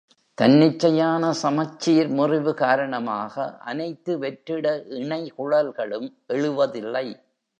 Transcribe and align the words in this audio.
தன்னிச்சையான 0.37 1.29
சமச்சீர் 1.31 2.09
முறிவு 2.09 2.53
காரணமாக 2.53 3.35
அனைத்து 3.59 4.19
வெற்றிட 4.19 4.67
இணைகுழல்களும் 5.01 6.07
எழுவதில்லை. 6.27 7.07